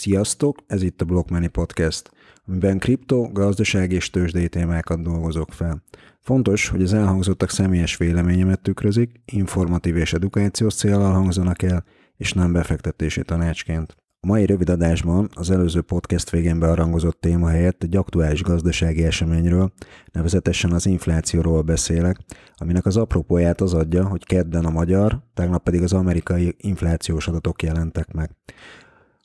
[0.00, 2.10] Sziasztok, ez itt a Blockmoney Podcast,
[2.46, 5.82] amiben kripto, gazdaság és tőzsdei témákat dolgozok fel.
[6.20, 11.84] Fontos, hogy az elhangzottak személyes véleményemet tükrözik, informatív és edukációs célral hangzanak el,
[12.16, 13.96] és nem befektetési tanácsként.
[14.20, 19.72] A mai rövid adásban az előző podcast végén bearangozott téma helyett egy aktuális gazdasági eseményről,
[20.12, 22.18] nevezetesen az inflációról beszélek,
[22.54, 27.62] aminek az apropóját az adja, hogy kedden a magyar, tegnap pedig az amerikai inflációs adatok
[27.62, 28.30] jelentek meg.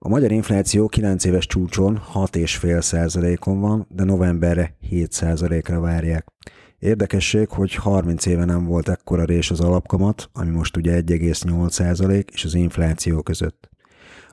[0.00, 6.26] A magyar infláció 9 éves csúcson 6,5 százalékon van, de novemberre 7 százalékra várják.
[6.78, 12.30] Érdekesség, hogy 30 éve nem volt ekkora rés az alapkamat, ami most ugye 1,8 százalék,
[12.32, 13.70] és az infláció között.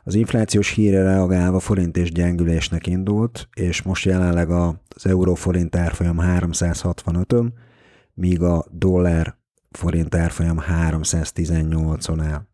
[0.03, 7.53] Az inflációs híre reagálva forint és gyengülésnek indult, és most jelenleg az euró-forint árfolyam 365-ön,
[8.13, 9.37] míg a dollár
[9.71, 10.57] forint árfolyam
[10.89, 12.47] 318-on áll.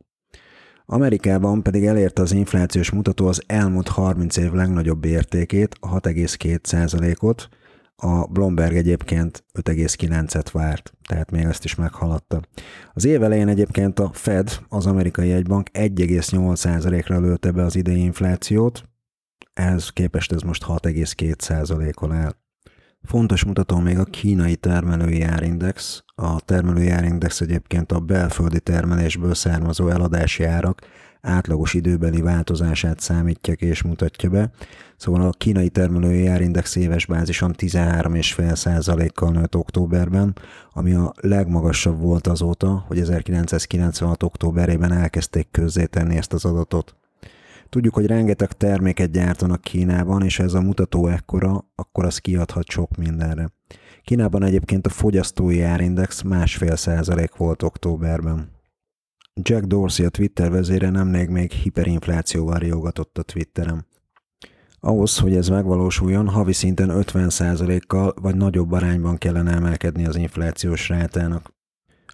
[0.93, 7.49] Amerikában pedig elérte az inflációs mutató az elmúlt 30 év legnagyobb értékét, a 6,2%-ot,
[7.95, 12.41] a Bloomberg egyébként 5,9-et várt, tehát még ezt is meghaladta.
[12.93, 18.83] Az év elején egyébként a Fed, az amerikai egybank 1,8%-ra lőtte be az idei inflációt,
[19.53, 22.35] ehhez képest ez most 6,2%-on áll.
[23.03, 26.03] Fontos mutató még a kínai termelői árindex.
[26.15, 30.81] A termelői árindex egyébként a belföldi termelésből származó eladási árak
[31.21, 34.51] átlagos időbeli változását számítja és mutatja be.
[34.97, 40.35] Szóval a kínai termelői árindex éves bázison 13,5%-kal nőtt októberben,
[40.73, 44.23] ami a legmagasabb volt azóta, hogy 1996.
[44.23, 46.95] októberében elkezdték közzétenni ezt az adatot.
[47.71, 52.97] Tudjuk, hogy rengeteg terméket gyártanak Kínában, és ez a mutató ekkora, akkor az kiadhat sok
[52.97, 53.49] mindenre.
[54.03, 58.51] Kínában egyébként a fogyasztói árindex másfél százalék volt októberben.
[59.33, 63.87] Jack Dorsey, a Twitter vezére nemrég még hiperinflációval riogatott a Twitteren.
[64.79, 71.53] Ahhoz, hogy ez megvalósuljon, havi szinten 50%-kal vagy nagyobb arányban kellene emelkedni az inflációs rátának.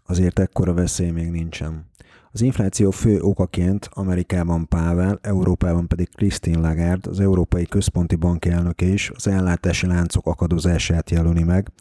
[0.06, 1.92] Azért ekkora veszély még nincsen.
[2.38, 8.86] Az infláció fő okaként Amerikában Pável, Európában pedig Christine Lagarde, az Európai Központi Bank elnöke
[8.86, 11.72] is az ellátási láncok akadozását jelöli meg,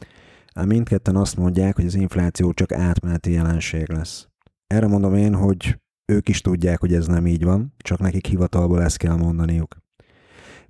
[0.54, 4.28] ám mindketten azt mondják, hogy az infláció csak átmeneti jelenség lesz.
[4.66, 5.78] Erre mondom én, hogy
[6.12, 9.76] ők is tudják, hogy ez nem így van, csak nekik hivatalból ezt kell mondaniuk.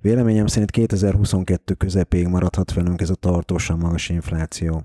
[0.01, 4.83] Véleményem szerint 2022 közepéig maradhat velünk ez a tartósan magas infláció.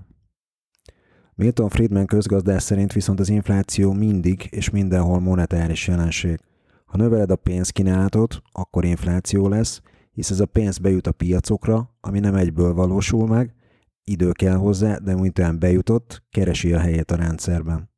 [1.35, 6.39] Milton Friedman közgazdás szerint viszont az infláció mindig és mindenhol monetáris jelenség.
[6.85, 12.19] Ha növeled a pénzkínálatot, akkor infláció lesz, hisz ez a pénz bejut a piacokra, ami
[12.19, 13.53] nem egyből valósul meg,
[14.03, 17.89] idő kell hozzá, de miután bejutott, keresi a helyét a rendszerben.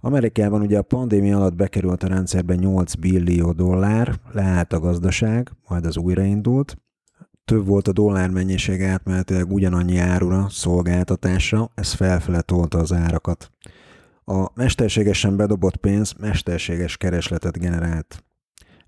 [0.00, 5.86] Amerikában ugye a pandémia alatt bekerült a rendszerbe 8 billió dollár, leállt a gazdaság, majd
[5.86, 6.76] az újraindult,
[7.50, 13.50] több volt a dollár mennyiség átmenetileg ugyanannyi árura, szolgáltatásra, ez felfele tolta az árakat.
[14.24, 18.24] A mesterségesen bedobott pénz mesterséges keresletet generált.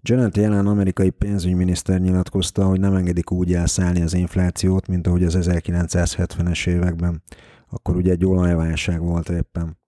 [0.02, 5.38] Janet jelen amerikai pénzügyminiszter nyilatkozta, hogy nem engedik úgy elszállni az inflációt, mint ahogy az
[5.40, 7.22] 1970-es években.
[7.70, 9.78] Akkor ugye egy olajválság volt éppen.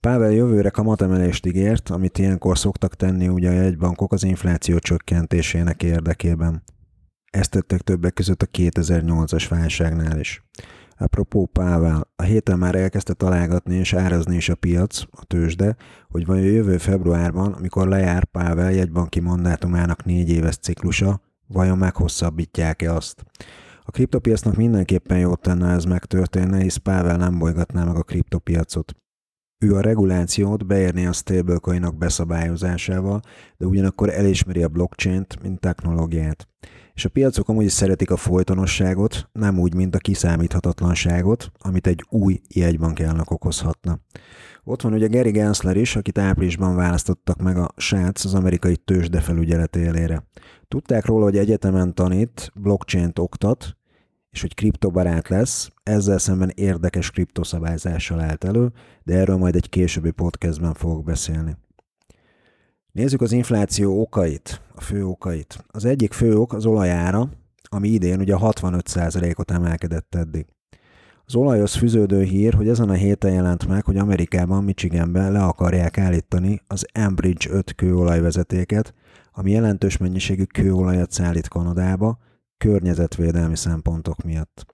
[0.00, 6.62] Pável jövőre kamatemelést ígért, amit ilyenkor szoktak tenni ugye a jegybankok az infláció csökkentésének érdekében.
[7.34, 10.44] Ezt tettek többek között a 2008-as válságnál is.
[10.96, 15.76] Apropó Pável, a héten már elkezdte találgatni és árazni is a piac, a tőzsde,
[16.08, 23.24] hogy vajon jövő februárban, amikor lejár Pável jegybanki mandátumának négy éves ciklusa, vajon meghosszabbítják-e azt.
[23.82, 28.96] A kriptopiacnak mindenképpen jót tenne, ez megtörténne, hisz Pável nem bolygatná meg a kriptopiacot.
[29.58, 33.20] Ő a regulációt beérni a stablecoinok beszabályozásával,
[33.56, 36.48] de ugyanakkor elismeri a blockchain-t, mint technológiát.
[36.94, 42.04] És a piacok amúgy is szeretik a folytonosságot, nem úgy, mint a kiszámíthatatlanságot, amit egy
[42.08, 43.98] új jegybank elnök okozhatna.
[44.64, 49.20] Ott van ugye Gary Gensler is, akit áprilisban választottak meg a SÁC az amerikai tőzsde
[49.20, 50.26] felügyelet élére.
[50.68, 53.76] Tudták róla, hogy egyetemen tanít, blockchain-t oktat,
[54.30, 60.10] és hogy kriptobarát lesz, ezzel szemben érdekes kriptoszabályzással állt elő, de erről majd egy későbbi
[60.10, 61.56] podcastben fogok beszélni.
[62.94, 65.64] Nézzük az infláció okait, a fő okait.
[65.68, 67.28] Az egyik fő ok az olajára,
[67.62, 70.46] ami idén ugye 65%-ot emelkedett eddig.
[71.24, 75.98] Az olajhoz fűződő hír, hogy ezen a héten jelent meg, hogy Amerikában, Michiganben le akarják
[75.98, 78.94] állítani az Enbridge 5 kőolajvezetéket,
[79.32, 82.18] ami jelentős mennyiségű kőolajat szállít Kanadába,
[82.58, 84.66] környezetvédelmi szempontok miatt.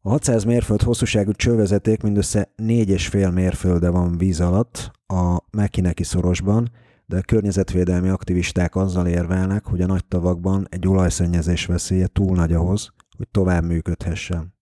[0.00, 6.70] A 600 mérföld hosszúságú csővezeték mindössze 4,5 mérfölde van víz alatt a Mekineki szorosban,
[7.06, 12.52] de a környezetvédelmi aktivisták azzal érvelnek, hogy a nagy tavakban egy olajszennyezés veszélye túl nagy
[12.52, 14.54] ahhoz, hogy tovább működhessen.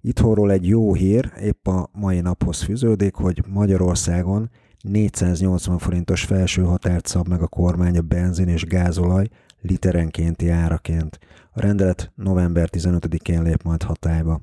[0.00, 4.50] Itthonról egy jó hír épp a mai naphoz fűződik, hogy Magyarországon
[4.82, 9.28] 480 forintos felső határt szab meg a kormány a benzin és gázolaj
[9.60, 11.18] literenkénti áraként.
[11.52, 14.40] A rendelet november 15-én lép majd hatályba.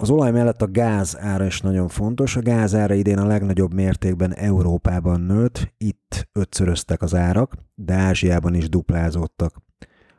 [0.00, 2.36] Az olaj mellett a gáz ára is nagyon fontos.
[2.36, 8.54] A gáz ára idén a legnagyobb mértékben Európában nőtt, itt ötszöröztek az árak, de Ázsiában
[8.54, 9.62] is duplázódtak.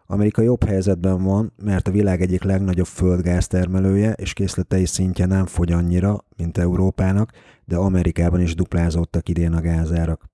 [0.05, 5.71] Amerika jobb helyzetben van, mert a világ egyik legnagyobb földgáztermelője és készletei szintje nem fogy
[5.71, 7.31] annyira, mint Európának,
[7.65, 10.29] de Amerikában is duplázódtak idén a gázárak.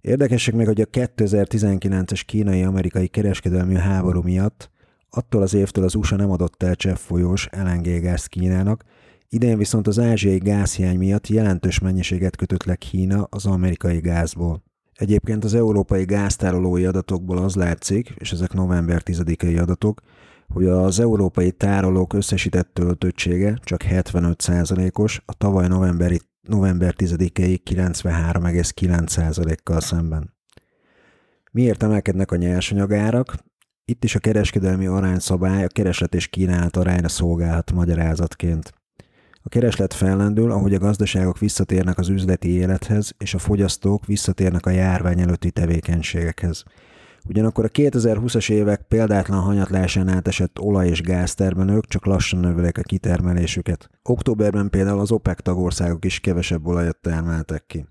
[0.00, 4.70] Érdekesek meg, hogy a 2019-es kínai-amerikai kereskedelmi háború miatt
[5.16, 8.84] attól az évtől az USA nem adott el cseppfolyós LNG gázt Kínának,
[9.28, 14.62] idén viszont az ázsiai gázhiány miatt jelentős mennyiséget kötött le Kína az amerikai gázból.
[14.94, 20.00] Egyébként az európai gáztárolói adatokból az látszik, és ezek november 10-i adatok,
[20.48, 30.34] hogy az európai tárolók összesített töltöttsége csak 75%-os, a tavaly novemberi, november 10-i 93,9%-kal szemben.
[31.52, 33.34] Miért emelkednek a nyersanyagárak?
[33.88, 38.72] Itt is a kereskedelmi arányszabály a kereslet és kínálat arányra szolgálhat magyarázatként.
[39.42, 44.70] A kereslet fellendül, ahogy a gazdaságok visszatérnek az üzleti élethez, és a fogyasztók visszatérnek a
[44.70, 46.62] járvány előtti tevékenységekhez.
[47.28, 53.90] Ugyanakkor a 2020-as évek példátlan hanyatlásán átesett olaj- és gáztermelők csak lassan növelik a kitermelésüket.
[54.02, 57.86] Októberben például az OPEC tagországok is kevesebb olajat termeltek ki.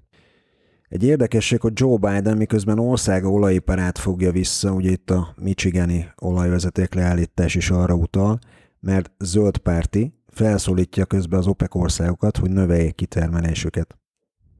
[0.89, 6.93] Egy érdekesség, hogy Joe Biden miközben országa olajiparát fogja vissza, ugye itt a Michigani olajvezeték
[6.93, 8.39] leállítás is arra utal,
[8.79, 13.97] mert zöld párti, felszólítja közben az OPEC országokat, hogy növeljék kitermelésüket.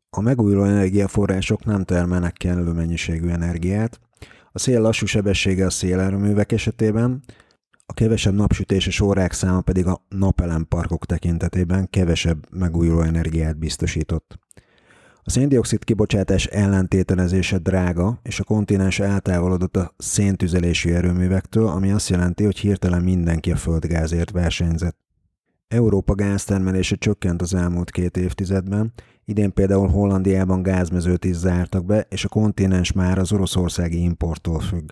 [0.10, 4.00] A megújuló energiaforrások nem termelnek kellő mennyiségű energiát,
[4.52, 7.24] a szél lassú sebessége a szélerőművek esetében,
[7.86, 14.40] a kevesebb napsütéses órák száma pedig a napelemparkok tekintetében kevesebb megújuló energiát biztosított.
[15.28, 22.44] A széndiokszid kibocsátás ellentételezése drága, és a kontinens eltávolodott a széntüzelési erőművektől, ami azt jelenti,
[22.44, 24.98] hogy hirtelen mindenki a földgázért versenyzett.
[25.68, 28.94] Európa gáztermelése csökkent az elmúlt két évtizedben,
[29.24, 34.90] idén például Hollandiában gázmezőt is zártak be, és a kontinens már az oroszországi importtól függ.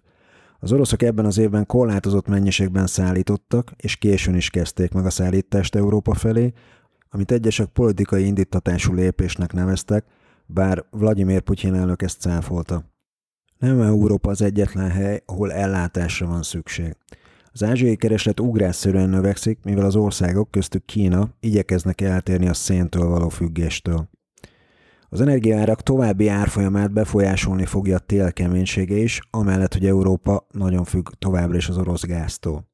[0.60, 5.76] Az oroszok ebben az évben korlátozott mennyiségben szállítottak, és későn is kezdték meg a szállítást
[5.76, 6.54] Európa felé,
[7.10, 10.06] amit egyesek politikai indítatású lépésnek neveztek,
[10.46, 12.84] bár Vladimir Putyin elnök ezt cáfolta.
[13.58, 16.96] Nem Európa az egyetlen hely, ahol ellátásra van szükség.
[17.52, 23.30] Az ázsiai kereslet ugrásszerűen növekszik, mivel az országok, köztük Kína igyekeznek eltérni a széntől való
[23.30, 24.10] függéstől.
[25.10, 31.10] Az energiaárak további árfolyamát befolyásolni fogja a tél keménysége is, amellett, hogy Európa nagyon függ
[31.20, 32.72] továbbra is az orosz gáztól.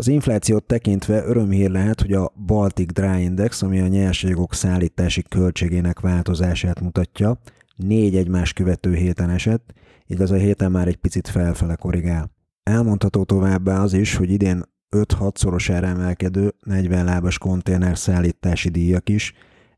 [0.00, 6.00] Az inflációt tekintve örömhír lehet, hogy a Baltic Dry Index, ami a nyersanyagok szállítási költségének
[6.00, 7.40] változását mutatja,
[7.76, 9.72] négy egymás követő héten esett,
[10.06, 12.30] így az a héten már egy picit felfele korrigál.
[12.62, 14.62] Elmondható továbbá az is, hogy idén
[14.96, 19.32] 5-6 szorosára emelkedő 40 lábas konténer szállítási díjak is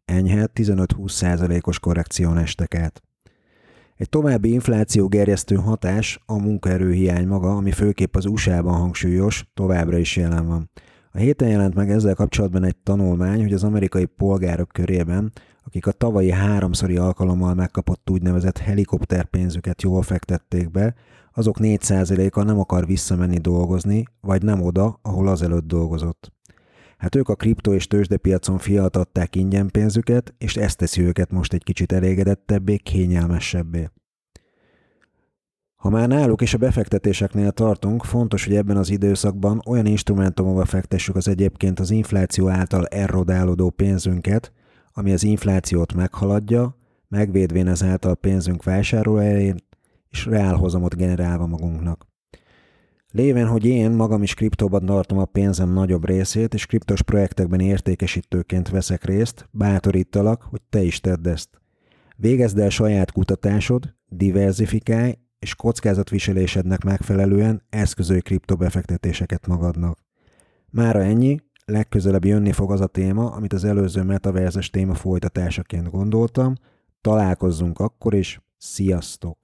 [0.05, 3.03] enyhe 15-20%-os korrekción estek át.
[4.03, 10.17] Egy további infláció gerjesztő hatás a munkaerőhiány maga, ami főképp az USA-ban hangsúlyos, továbbra is
[10.17, 10.71] jelen van.
[11.13, 15.33] A héten jelent meg ezzel kapcsolatban egy tanulmány, hogy az amerikai polgárok körében,
[15.65, 20.95] akik a tavalyi háromszori alkalommal megkapott úgynevezett helikopterpénzüket jól fektették be,
[21.33, 26.33] azok 4%-a nem akar visszamenni dolgozni, vagy nem oda, ahol azelőtt dolgozott.
[27.03, 31.63] Hát ők a kripto és tőzsdepiacon fiatatták ingyen pénzüket, és ezt teszi őket most egy
[31.63, 33.89] kicsit elégedettebbé, kényelmesebbé.
[35.75, 41.17] Ha már náluk és a befektetéseknél tartunk, fontos, hogy ebben az időszakban olyan instrumentumokba fektessük
[41.17, 44.53] az egyébként az infláció által erodálódó pénzünket,
[44.93, 46.77] ami az inflációt meghaladja,
[47.09, 49.57] megvédvén ezáltal pénzünk vásárlóerején,
[50.09, 52.12] és reálhozamot generálva magunknak.
[53.15, 58.69] Lévén, hogy én magam is kriptóban tartom a pénzem nagyobb részét, és kriptos projektekben értékesítőként
[58.69, 61.49] veszek részt, bátorítalak, hogy te is tedd ezt.
[62.17, 69.99] Végezd el saját kutatásod, diversifikálj, és kockázatviselésednek megfelelően eszközölj kriptobefektetéseket magadnak.
[70.71, 76.55] Mára ennyi, legközelebb jönni fog az a téma, amit az előző metaverzes téma folytatásaként gondoltam.
[77.01, 79.42] Találkozzunk akkor is, sziasztok!